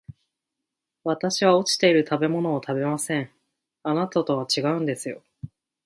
[1.03, 3.29] 私は落ちている食べ物を食べません、
[3.83, 5.21] あなたとは違うんですよ